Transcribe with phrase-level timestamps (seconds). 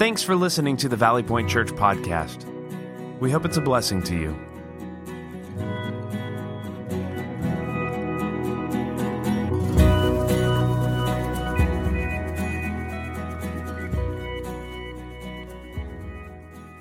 [0.00, 2.46] Thanks for listening to the Valley Point Church podcast.
[3.20, 4.34] We hope it's a blessing to you.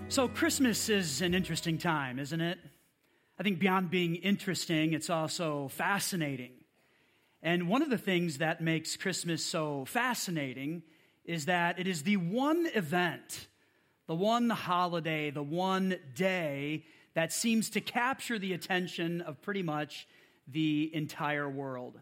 [0.07, 2.58] So, Christmas is an interesting time, isn't it?
[3.38, 6.52] I think beyond being interesting, it's also fascinating.
[7.44, 10.83] And one of the things that makes Christmas so fascinating
[11.26, 13.48] is that it is the one event,
[14.08, 20.08] the one holiday, the one day that seems to capture the attention of pretty much
[20.48, 22.00] the entire world.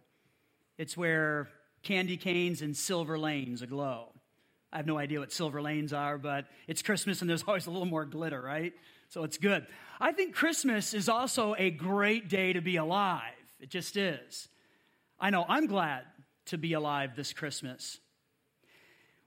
[0.77, 1.49] It's where
[1.83, 4.13] candy canes and silver lanes aglow.
[4.71, 7.71] I have no idea what silver lanes are, but it's Christmas and there's always a
[7.71, 8.73] little more glitter, right?
[9.09, 9.65] So it's good.
[9.99, 13.33] I think Christmas is also a great day to be alive.
[13.59, 14.49] It just is.
[15.19, 16.03] I know I'm glad
[16.47, 17.99] to be alive this Christmas.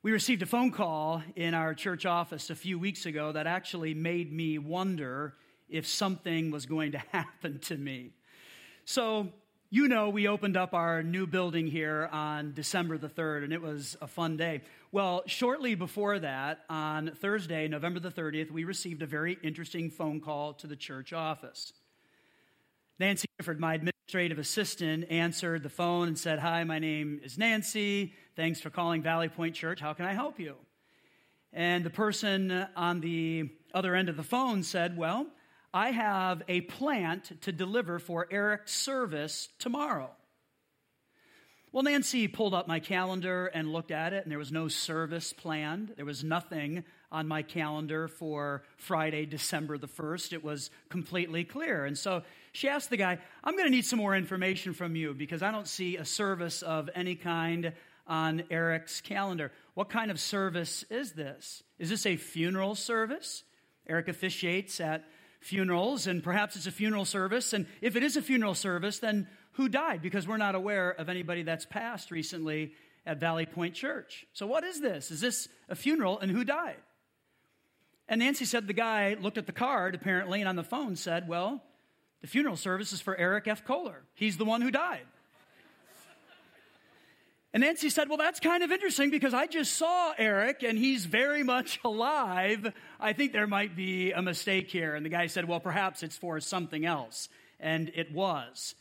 [0.02, 3.92] We received a phone call in our church office a few weeks ago that actually
[3.92, 5.34] made me wonder
[5.68, 8.12] if something was going to happen to me.
[8.86, 9.28] So,
[9.68, 13.60] you know, we opened up our new building here on December the 3rd, and it
[13.60, 14.62] was a fun day.
[14.90, 20.22] Well, shortly before that, on Thursday, November the 30th, we received a very interesting phone
[20.22, 21.74] call to the church office.
[22.98, 28.14] Nancy Gifford, my administrative assistant, answered the phone and said, Hi, my name is Nancy.
[28.41, 29.80] Thanks for calling Valley Point Church.
[29.80, 30.55] How can I help you?
[31.52, 35.27] And the person on the other end of the phone said, Well,
[35.74, 40.08] I have a plant to deliver for Eric's service tomorrow.
[41.70, 45.34] Well, Nancy pulled up my calendar and looked at it, and there was no service
[45.34, 45.92] planned.
[45.97, 50.32] There was nothing on my calendar for Friday, December the 1st.
[50.32, 51.84] It was completely clear.
[51.84, 55.12] And so she asked the guy, I'm going to need some more information from you
[55.12, 57.75] because I don't see a service of any kind
[58.06, 59.53] on Eric's calendar.
[59.75, 61.62] What kind of service is this?
[61.78, 63.44] Is this a funeral service?
[63.87, 65.05] Eric officiates at
[65.41, 67.53] funerals, and perhaps it's a funeral service.
[67.53, 70.03] And if it is a funeral service, then who died?
[70.03, 72.72] Because we're not aware of anybody that's passed recently
[73.06, 74.27] at Valley Point Church.
[74.32, 75.11] So, what is this?
[75.11, 76.77] Is this a funeral, and who died?
[78.09, 81.28] And Nancy said the guy looked at the card, apparently, and on the phone said,
[81.28, 81.62] Well,
[82.21, 83.65] the funeral service is for Eric F.
[83.65, 84.03] Kohler.
[84.15, 85.06] He's the one who died.
[87.53, 91.05] And Nancy said, Well, that's kind of interesting because I just saw Eric and he's
[91.05, 92.72] very much alive.
[92.99, 94.94] I think there might be a mistake here.
[94.94, 97.28] And the guy said, Well, perhaps it's for something else.
[97.59, 98.75] And it was.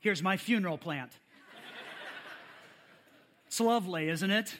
[0.00, 1.12] Here's my funeral plant.
[3.46, 4.54] it's lovely, isn't it?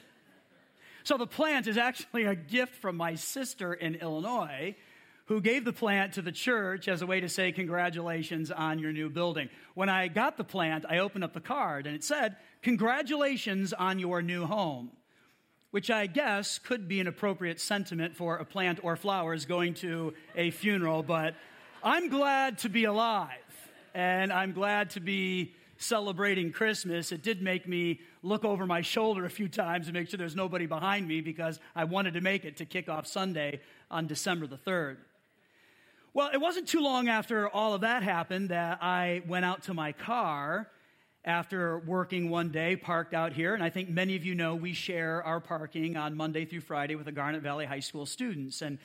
[1.03, 4.75] So the plant is actually a gift from my sister in Illinois
[5.25, 8.91] who gave the plant to the church as a way to say congratulations on your
[8.91, 9.49] new building.
[9.73, 13.99] When I got the plant, I opened up the card and it said, Congratulations on
[13.99, 14.91] your new home,
[15.71, 20.13] which I guess could be an appropriate sentiment for a plant or flowers going to
[20.35, 21.35] a funeral, but
[21.83, 23.29] I'm glad to be alive
[23.93, 27.11] and I'm glad to be celebrating Christmas.
[27.11, 30.35] It did make me look over my shoulder a few times to make sure there's
[30.35, 33.59] nobody behind me because I wanted to make it to kick off Sunday
[33.91, 34.97] on December the 3rd.
[36.15, 39.73] Well, it wasn't too long after all of that happened that I went out to
[39.73, 40.71] my car
[41.25, 43.53] after working one day, parked out here.
[43.53, 46.95] And I think many of you know we share our parking on Monday through Friday
[46.95, 48.61] with the Garnet Valley High School students.
[48.61, 48.79] And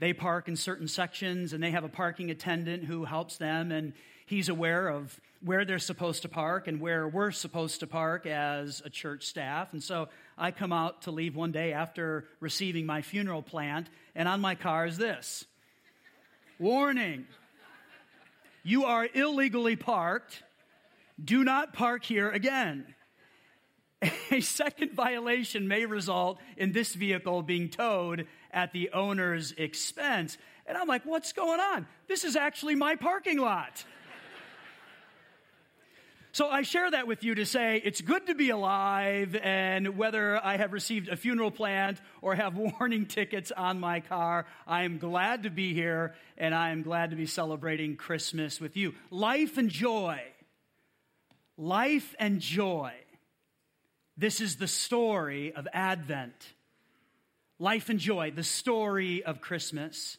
[0.00, 3.72] they park in certain sections, and they have a parking attendant who helps them.
[3.72, 3.94] And
[4.26, 8.82] he's aware of where they're supposed to park and where we're supposed to park as
[8.84, 9.72] a church staff.
[9.72, 14.28] And so I come out to leave one day after receiving my funeral plant, and
[14.28, 15.46] on my car is this
[16.58, 17.26] Warning.
[18.62, 20.42] You are illegally parked.
[21.22, 22.94] Do not park here again.
[24.30, 30.36] A second violation may result in this vehicle being towed at the owner's expense.
[30.66, 31.86] And I'm like, what's going on?
[32.08, 33.84] This is actually my parking lot.
[36.36, 40.36] So I share that with you to say it's good to be alive, and whether
[40.44, 44.98] I have received a funeral plant or have warning tickets on my car, I am
[44.98, 48.94] glad to be here, and I am glad to be celebrating Christmas with you.
[49.10, 50.20] Life and joy.
[51.56, 52.92] Life and joy.
[54.18, 56.52] This is the story of Advent.
[57.58, 60.18] Life and joy, the story of Christmas.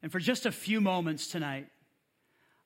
[0.00, 1.66] And for just a few moments tonight,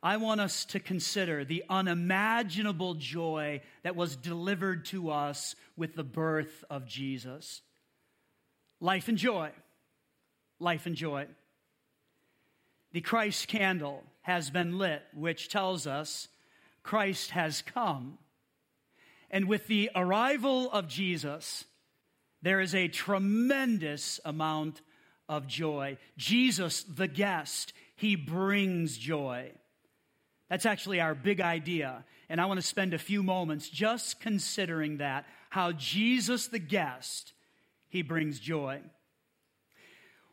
[0.02, 6.02] I want us to consider the unimaginable joy that was delivered to us with the
[6.02, 7.62] birth of Jesus.
[8.80, 9.50] Life and joy.
[10.58, 11.28] Life and joy.
[12.92, 16.28] The Christ candle has been lit, which tells us
[16.82, 18.18] Christ has come.
[19.30, 21.64] And with the arrival of Jesus,
[22.42, 24.82] there is a tremendous amount
[25.28, 25.96] of joy.
[26.16, 29.52] Jesus, the guest, he brings joy.
[30.52, 32.04] That's actually our big idea.
[32.28, 37.32] And I want to spend a few moments just considering that how Jesus, the guest,
[37.88, 38.82] he brings joy.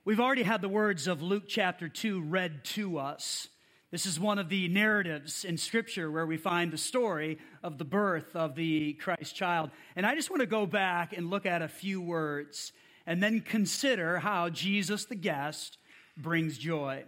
[0.04, 3.48] We've already had the words of Luke chapter 2 read to us.
[3.92, 7.86] This is one of the narratives in Scripture where we find the story of the
[7.86, 9.72] birth of the Christ child.
[9.96, 12.74] And I just want to go back and look at a few words
[13.06, 15.78] and then consider how Jesus, the guest,
[16.18, 17.06] brings joy.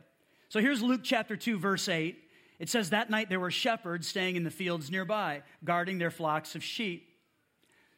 [0.47, 2.17] So here's Luke chapter 2, verse 8.
[2.61, 6.53] It says, That night there were shepherds staying in the fields nearby, guarding their flocks
[6.53, 7.09] of sheep.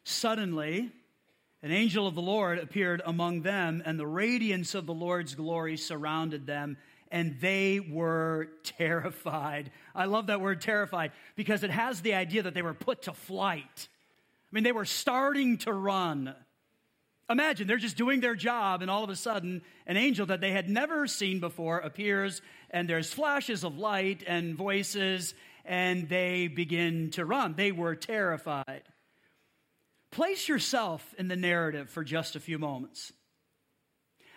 [0.04, 0.90] Suddenly,
[1.62, 5.76] an angel of the Lord appeared among them, and the radiance of the Lord's glory
[5.76, 6.78] surrounded them
[7.10, 9.70] and they were terrified.
[9.94, 13.12] I love that word terrified because it has the idea that they were put to
[13.12, 13.88] flight.
[13.88, 16.34] I mean, they were starting to run.
[17.30, 20.52] Imagine they're just doing their job, and all of a sudden, an angel that they
[20.52, 25.34] had never seen before appears, and there's flashes of light and voices,
[25.64, 27.54] and they begin to run.
[27.54, 28.82] They were terrified.
[30.10, 33.12] Place yourself in the narrative for just a few moments.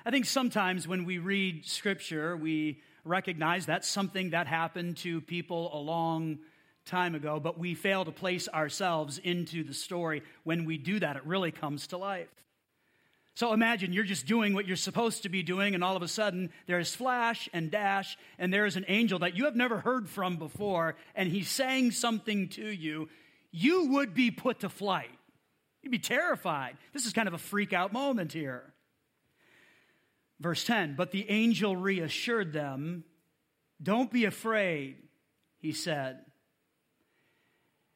[0.05, 5.69] I think sometimes when we read scripture, we recognize that's something that happened to people
[5.73, 6.39] a long
[6.85, 10.23] time ago, but we fail to place ourselves into the story.
[10.45, 12.29] When we do that, it really comes to life.
[13.37, 16.07] So imagine you're just doing what you're supposed to be doing, and all of a
[16.07, 20.37] sudden there's flash and dash, and there's an angel that you have never heard from
[20.37, 23.09] before, and he's saying something to you.
[23.51, 25.11] You would be put to flight.
[25.83, 26.77] You'd be terrified.
[26.93, 28.73] This is kind of a freak out moment here.
[30.39, 33.03] Verse 10 But the angel reassured them,
[33.79, 34.95] Don't be afraid,
[35.59, 36.21] he said.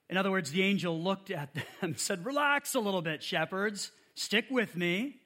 [0.07, 3.91] In other words, the angel looked at them and said, Relax a little bit, shepherds.
[4.13, 5.17] Stick with me.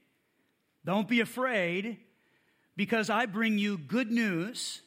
[0.85, 1.97] Don't be afraid,
[2.77, 4.81] because I bring you good news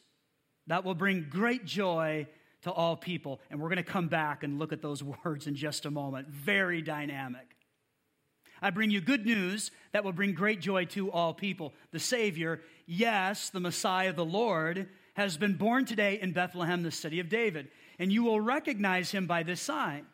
[0.67, 2.27] that will bring great joy
[2.61, 3.41] to all people.
[3.51, 6.29] And we're going to come back and look at those words in just a moment.
[6.29, 7.55] Very dynamic.
[8.61, 11.73] I bring you good news that will bring great joy to all people.
[11.91, 17.19] The Savior, yes, the Messiah, the Lord, has been born today in Bethlehem, the city
[17.19, 17.69] of David.
[17.99, 20.05] And you will recognize him by this sign.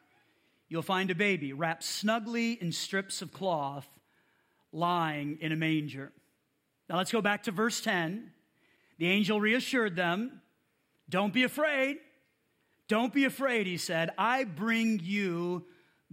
[0.67, 3.87] You'll find a baby wrapped snugly in strips of cloth,
[4.75, 6.11] lying in a manger.
[6.89, 8.31] Now let's go back to verse 10.
[8.97, 10.41] The angel reassured them
[11.09, 11.97] Don't be afraid.
[12.87, 14.11] Don't be afraid, he said.
[14.17, 15.65] I bring you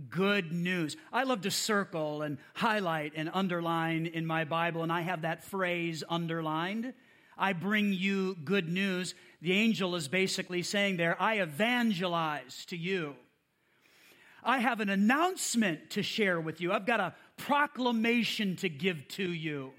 [0.08, 0.96] good news.
[1.12, 5.44] I love to circle and highlight and underline in my Bible, and I have that
[5.44, 6.94] phrase underlined.
[7.36, 9.14] I bring you good news.
[9.42, 13.16] The angel is basically saying there, I evangelize to you.
[14.44, 16.72] I have an announcement to share with you.
[16.72, 19.72] I've got a proclamation to give to you.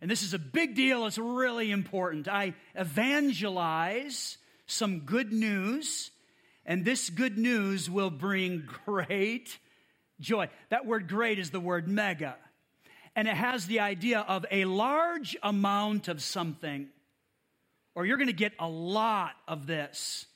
[0.00, 2.28] And this is a big deal, it's really important.
[2.28, 6.10] I evangelize some good news
[6.66, 9.58] and this good news will bring great
[10.20, 10.48] joy.
[10.70, 12.36] That word great is the word mega.
[13.14, 16.88] And it has the idea of a large amount of something,
[17.94, 20.26] or you're going to get a lot of this.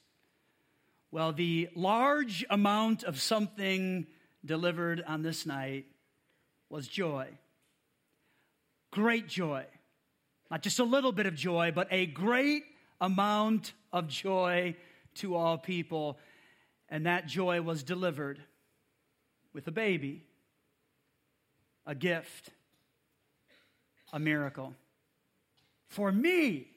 [1.11, 4.07] Well, the large amount of something
[4.47, 5.87] delivered on this night
[6.71, 7.29] was joy.
[8.91, 9.67] Great joy.
[10.51, 12.65] Not just a little bit of joy, but a great
[13.01, 14.75] amount of joy
[15.17, 16.19] to all people.
[16.89, 18.41] And that joy was delivered
[19.53, 20.25] with a baby,
[21.87, 22.51] a gift,
[24.13, 24.75] a miracle.
[25.89, 26.69] For me,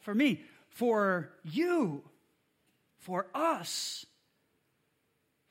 [0.00, 2.02] for me, for you,
[2.98, 4.06] for us,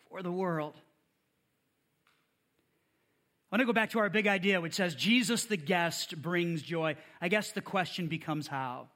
[0.09, 0.75] for the world.
[3.49, 6.61] I want to go back to our big idea, which says Jesus the guest brings
[6.61, 6.97] joy.
[7.21, 8.89] I guess the question becomes how?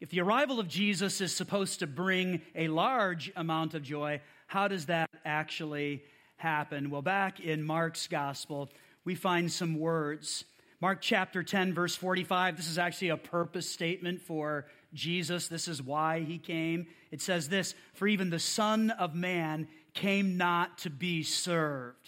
[0.00, 4.66] If the arrival of Jesus is supposed to bring a large amount of joy, how
[4.66, 6.02] does that actually
[6.38, 6.90] happen?
[6.90, 8.68] Well, back in Mark's gospel,
[9.04, 10.44] we find some words.
[10.80, 15.46] Mark chapter 10, verse 45, this is actually a purpose statement for Jesus.
[15.46, 16.88] This is why he came.
[17.12, 22.05] It says this For even the Son of Man came not to be served.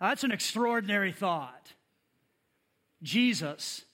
[0.00, 1.72] That's an extraordinary thought.
[3.02, 3.84] Jesus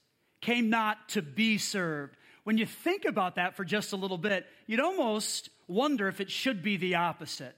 [0.40, 4.46] came not to be served when you think about that for just a little bit,
[4.68, 7.56] you'd almost wonder if it should be the opposite.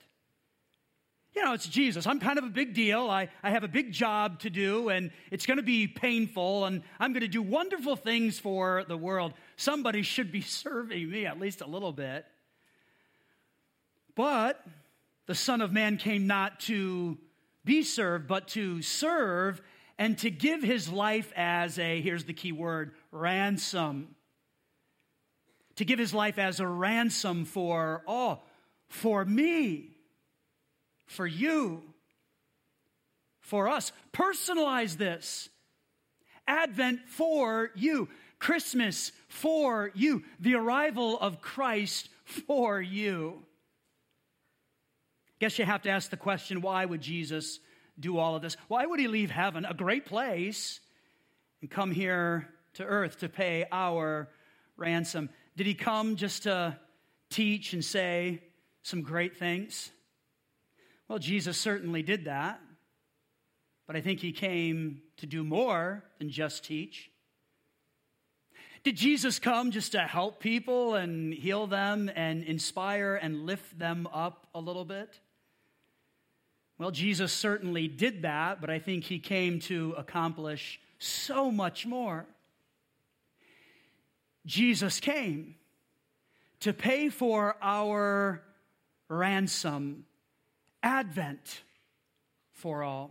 [1.37, 2.07] You know, it's Jesus.
[2.07, 3.11] I'm kind of a big deal.
[3.11, 6.81] I, I have a big job to do, and it's going to be painful, and
[6.99, 9.35] I'm going to do wonderful things for the world.
[9.59, 12.25] Somebody should be serving me at least a little bit.
[14.15, 14.59] But
[15.27, 17.19] the Son of Man came not to
[17.69, 19.61] be served, but to serve
[19.99, 24.15] and to give his life as a, here's the key word, ransom.
[25.77, 28.41] To give his life as a ransom for, oh,
[28.89, 29.91] for me,
[31.05, 31.83] for you,
[33.41, 33.93] for us.
[34.15, 35.51] Personalize this.
[36.47, 38.09] Advent for you.
[38.39, 40.25] Christmas for you.
[40.41, 43.45] The arrival of Christ for you.
[45.39, 47.61] Guess you have to ask the question why would Jesus
[47.99, 48.57] do all of this?
[48.69, 50.81] Why would he leave heaven, a great place,
[51.61, 54.29] and come here to earth to pay our
[54.77, 55.31] ransom?
[55.57, 56.79] Did he come just to
[57.31, 58.43] teach and say
[58.83, 59.91] some great things?
[61.09, 62.61] Well, Jesus certainly did that.
[63.87, 67.11] But I think he came to do more than just teach.
[68.85, 74.07] Did Jesus come just to help people and heal them and inspire and lift them
[74.13, 75.19] up a little bit?
[76.79, 82.25] Well, Jesus certainly did that, but I think he came to accomplish so much more.
[84.47, 85.57] Jesus came
[86.61, 88.43] to pay for our
[89.09, 90.05] ransom,
[90.83, 91.63] Advent
[92.53, 93.11] for all.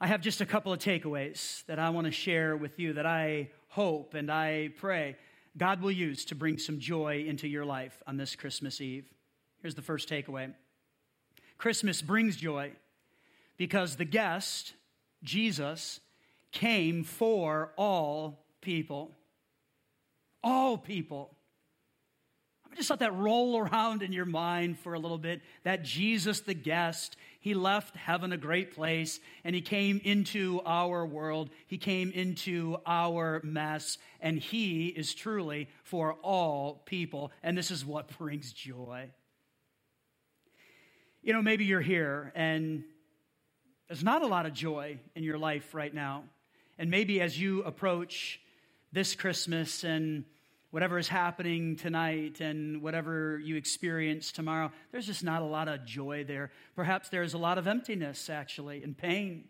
[0.00, 3.06] I have just a couple of takeaways that I want to share with you that
[3.06, 5.16] I hope and I pray
[5.56, 9.06] God will use to bring some joy into your life on this Christmas Eve.
[9.60, 10.54] Here's the first takeaway
[11.58, 12.72] Christmas brings joy
[13.56, 14.74] because the guest,
[15.22, 16.00] Jesus,
[16.52, 19.16] came for all people.
[20.42, 21.34] All people.
[22.70, 25.40] I just let that roll around in your mind for a little bit.
[25.64, 31.04] That Jesus, the guest, he left heaven a great place and he came into our
[31.04, 31.50] world.
[31.66, 37.32] He came into our mess, and he is truly for all people.
[37.42, 39.10] And this is what brings joy.
[41.22, 42.84] You know, maybe you're here and
[43.88, 46.24] there's not a lot of joy in your life right now.
[46.78, 48.40] And maybe as you approach
[48.92, 50.24] this Christmas and
[50.70, 55.84] whatever is happening tonight and whatever you experience tomorrow, there's just not a lot of
[55.84, 56.52] joy there.
[56.76, 59.44] Perhaps there's a lot of emptiness, actually, and pain,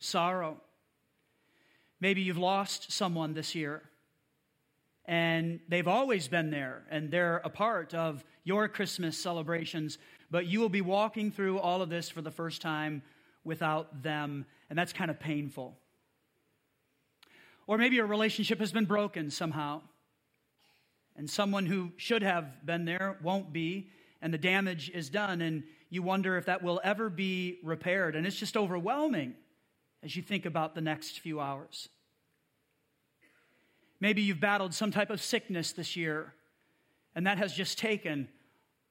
[0.00, 0.60] sorrow.
[2.00, 3.82] Maybe you've lost someone this year
[5.06, 9.98] and they've always been there and they're a part of your Christmas celebrations
[10.34, 13.02] but you will be walking through all of this for the first time
[13.44, 15.78] without them, and that's kind of painful.
[17.68, 19.82] Or maybe a relationship has been broken somehow,
[21.14, 25.62] and someone who should have been there won't be, and the damage is done, and
[25.88, 28.16] you wonder if that will ever be repaired.
[28.16, 29.34] And it's just overwhelming
[30.02, 31.88] as you think about the next few hours.
[34.04, 36.34] Maybe you've battled some type of sickness this year,
[37.14, 38.28] and that has just taken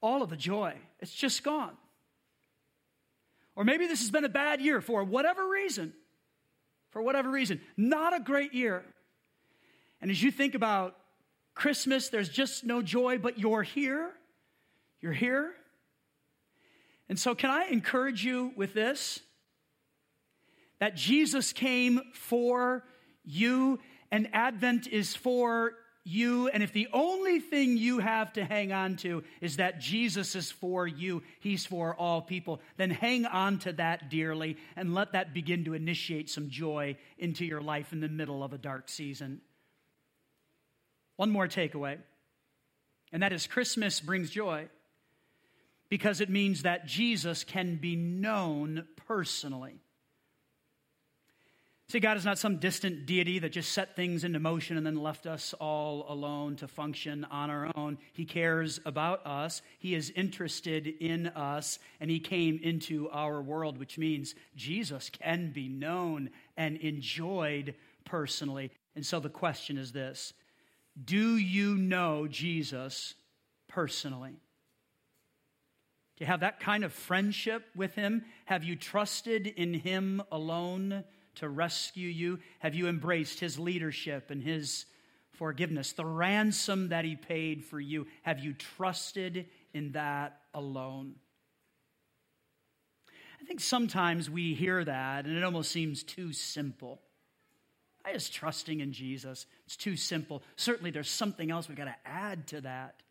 [0.00, 0.74] all of the joy.
[0.98, 1.70] It's just gone.
[3.54, 5.92] Or maybe this has been a bad year for whatever reason.
[6.90, 7.60] For whatever reason.
[7.76, 8.82] Not a great year.
[10.02, 10.96] And as you think about
[11.54, 14.10] Christmas, there's just no joy, but you're here.
[15.00, 15.52] You're here.
[17.08, 19.20] And so, can I encourage you with this?
[20.80, 22.82] That Jesus came for
[23.24, 23.78] you,
[24.14, 25.72] and Advent is for
[26.04, 30.36] you, and if the only thing you have to hang on to is that Jesus
[30.36, 35.14] is for you, He's for all people, then hang on to that dearly and let
[35.14, 38.88] that begin to initiate some joy into your life in the middle of a dark
[38.88, 39.40] season.
[41.16, 41.98] One more takeaway,
[43.12, 44.68] and that is Christmas brings joy
[45.88, 49.80] because it means that Jesus can be known personally.
[51.94, 54.96] See, God is not some distant deity that just set things into motion and then
[54.96, 57.98] left us all alone to function on our own.
[58.12, 63.78] He cares about us, He is interested in us, and He came into our world,
[63.78, 68.72] which means Jesus can be known and enjoyed personally.
[68.96, 70.32] And so the question is this
[71.04, 73.14] Do you know Jesus
[73.68, 74.32] personally?
[76.16, 78.24] Do you have that kind of friendship with Him?
[78.46, 81.04] Have you trusted in Him alone?
[81.36, 82.38] To rescue you?
[82.60, 84.86] Have you embraced his leadership and his
[85.32, 88.06] forgiveness, the ransom that he paid for you?
[88.22, 91.16] Have you trusted in that alone?
[93.40, 97.00] I think sometimes we hear that and it almost seems too simple.
[98.04, 99.46] I just trusting in Jesus.
[99.66, 100.42] It's too simple.
[100.56, 103.02] Certainly, there's something else we've got to add to that.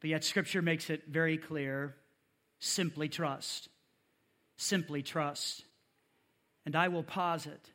[0.00, 1.94] But yet, Scripture makes it very clear
[2.58, 3.68] simply trust.
[4.56, 5.64] Simply trust.
[6.70, 7.68] And I will posit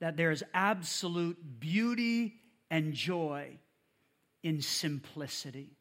[0.00, 2.36] that there is absolute beauty
[2.70, 3.58] and joy
[4.42, 5.76] in simplicity.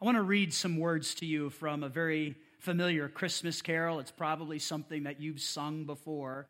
[0.00, 3.98] I want to read some words to you from a very familiar Christmas carol.
[3.98, 6.46] It's probably something that you've sung before.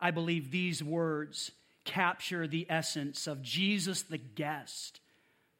[0.00, 1.52] I believe these words
[1.84, 4.98] capture the essence of Jesus the guest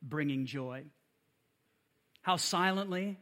[0.02, 0.82] bringing joy.
[2.22, 3.18] How silently,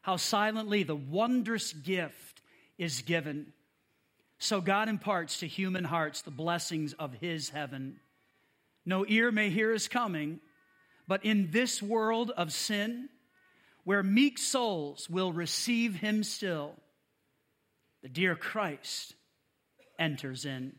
[0.00, 2.40] how silently the wondrous gift
[2.78, 3.52] is given.
[4.38, 8.00] So God imparts to human hearts the blessings of his heaven.
[8.84, 10.40] No ear may hear his coming,
[11.08, 13.08] but in this world of sin,
[13.84, 16.74] where meek souls will receive him still,
[18.02, 19.14] the dear Christ
[19.98, 20.74] enters in.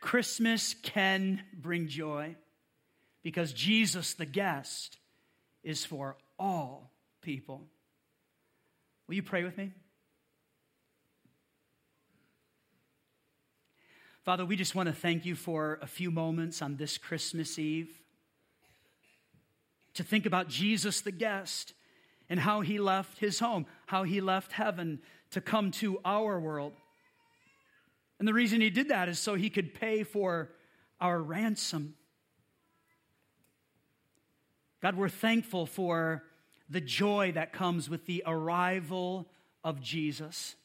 [0.00, 2.36] Christmas can bring joy
[3.22, 4.98] because Jesus, the guest,
[5.62, 6.90] is for all
[7.22, 7.62] people.
[9.06, 9.72] Will you pray with me?
[14.24, 17.88] Father, we just want to thank you for a few moments on this Christmas Eve
[19.94, 21.72] to think about Jesus the guest
[22.28, 25.00] and how he left his home, how he left heaven
[25.30, 26.74] to come to our world.
[28.18, 30.50] And the reason he did that is so he could pay for
[31.00, 31.94] our ransom.
[34.82, 36.24] God, we're thankful for
[36.68, 39.26] the joy that comes with the arrival
[39.64, 40.56] of Jesus.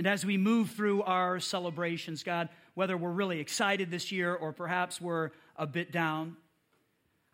[0.00, 4.50] And as we move through our celebrations, God, whether we're really excited this year or
[4.50, 6.38] perhaps we're a bit down,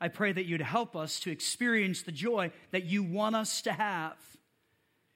[0.01, 3.73] I pray that you'd help us to experience the joy that you want us to
[3.73, 4.17] have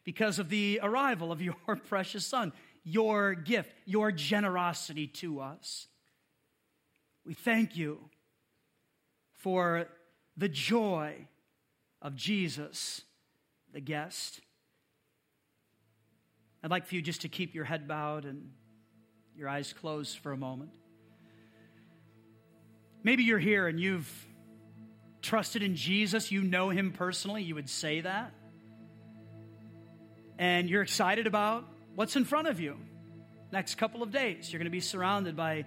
[0.04, 1.56] because of the arrival of your
[1.88, 2.52] precious Son,
[2.84, 5.88] your gift, your generosity to us.
[7.26, 7.98] We thank you
[9.32, 9.88] for
[10.36, 11.26] the joy
[12.00, 13.02] of Jesus,
[13.72, 14.40] the guest.
[16.62, 18.50] I'd like for you just to keep your head bowed and
[19.36, 20.70] your eyes closed for a moment.
[23.02, 24.10] Maybe you're here and you've
[25.22, 28.32] trusted in Jesus, you know him personally, you would say that.
[30.38, 32.76] And you're excited about what's in front of you.
[33.52, 35.64] Next couple of days, you're going to be surrounded by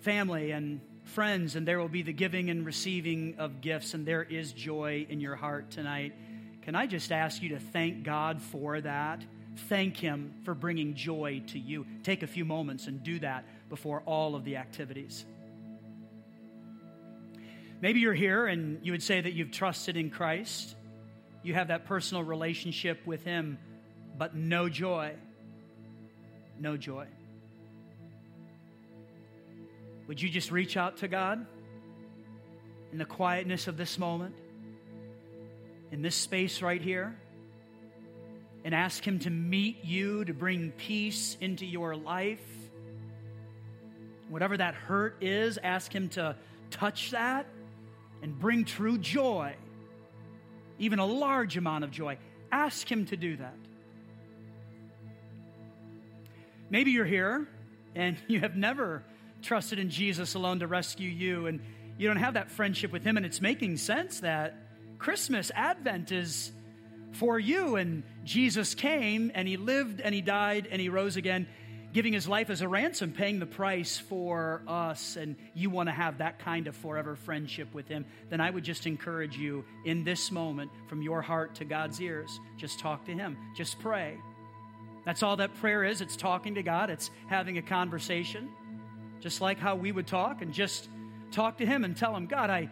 [0.00, 4.22] family and friends, and there will be the giving and receiving of gifts, and there
[4.22, 6.12] is joy in your heart tonight.
[6.62, 9.24] Can I just ask you to thank God for that?
[9.66, 11.86] Thank Him for bringing joy to you.
[12.02, 15.24] Take a few moments and do that before all of the activities.
[17.80, 20.74] Maybe you're here and you would say that you've trusted in Christ,
[21.42, 23.58] you have that personal relationship with Him,
[24.16, 25.14] but no joy.
[26.58, 27.06] No joy.
[30.08, 31.46] Would you just reach out to God
[32.92, 34.34] in the quietness of this moment,
[35.92, 37.16] in this space right here,
[38.64, 42.44] and ask Him to meet you, to bring peace into your life?
[44.28, 46.36] Whatever that hurt is, ask Him to
[46.70, 47.46] touch that
[48.22, 49.54] and bring true joy,
[50.78, 52.18] even a large amount of joy.
[52.52, 53.54] Ask Him to do that.
[56.70, 57.48] Maybe you're here
[57.94, 59.02] and you have never
[59.42, 61.60] trusted in Jesus alone to rescue you, and
[61.96, 64.56] you don't have that friendship with Him, and it's making sense that
[64.98, 66.50] Christmas, Advent is
[67.12, 71.46] for you, and Jesus came and He lived and He died and He rose again
[71.92, 75.92] giving his life as a ransom, paying the price for us, and you want to
[75.92, 80.04] have that kind of forever friendship with him, then I would just encourage you in
[80.04, 84.18] this moment, from your heart to God's ears, just talk to him, just pray.
[85.04, 86.00] That's all that prayer is.
[86.00, 88.50] It's talking to God, it's having a conversation,
[89.20, 90.88] just like how we would talk, and just
[91.30, 92.68] talk to him and tell him, God, I,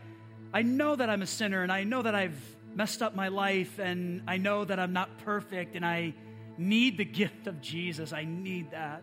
[0.53, 3.79] I know that I'm a sinner, and I know that I've messed up my life,
[3.79, 6.13] and I know that I'm not perfect, and I
[6.59, 8.13] need the gift of Jesus.
[8.13, 9.03] I need that.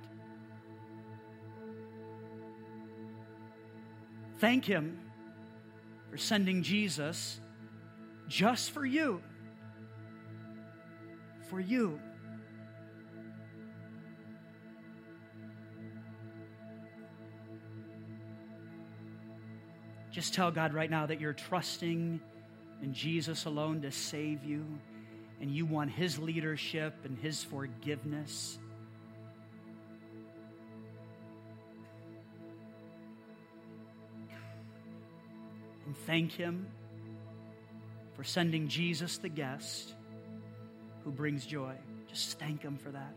[4.37, 4.99] Thank Him
[6.11, 7.39] for sending Jesus
[8.27, 9.21] just for you.
[11.49, 11.99] For you.
[20.11, 22.21] Just tell God right now that you're trusting
[22.83, 24.65] in Jesus alone to save you
[25.39, 28.59] and you want His leadership and His forgiveness.
[35.85, 36.67] And thank Him
[38.15, 39.93] for sending Jesus the guest
[41.03, 41.73] who brings joy.
[42.09, 43.15] Just thank Him for that.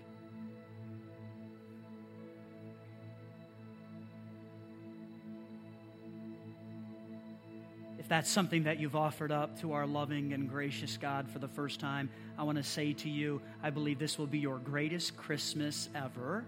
[8.07, 11.49] If that's something that you've offered up to our loving and gracious God for the
[11.49, 15.16] first time, I want to say to you, I believe this will be your greatest
[15.16, 16.45] Christmas ever.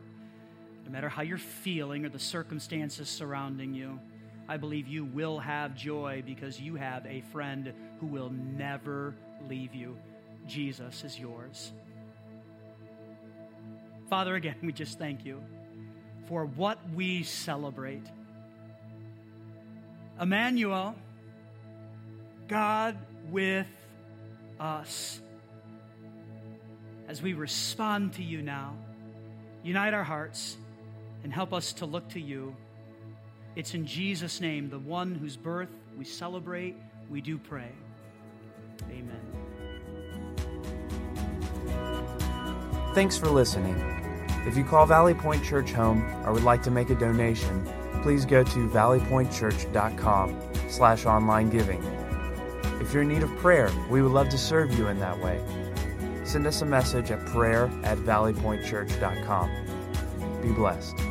[0.84, 3.98] No matter how you're feeling or the circumstances surrounding you,
[4.48, 9.16] I believe you will have joy because you have a friend who will never
[9.48, 9.96] leave you.
[10.46, 11.72] Jesus is yours.
[14.08, 15.42] Father, again, we just thank you
[16.28, 18.06] for what we celebrate.
[20.20, 20.94] Emmanuel,
[22.48, 22.98] God
[23.30, 23.66] with
[24.58, 25.20] us.
[27.06, 28.74] As we respond to you now,
[29.62, 30.56] unite our hearts
[31.22, 32.56] and help us to look to you.
[33.54, 36.76] It's in Jesus' name, the one whose birth we celebrate,
[37.10, 37.70] we do pray.
[38.84, 39.20] Amen.
[42.94, 43.76] Thanks for listening.
[44.46, 47.68] If you call Valley Point Church home or would like to make a donation,
[48.02, 51.97] please go to valleypointchurch.com slash online giving.
[52.80, 55.42] If you're in need of prayer, we would love to serve you in that way.
[56.24, 59.50] Send us a message at prayer at valleypointchurch.com.
[60.42, 61.07] Be blessed.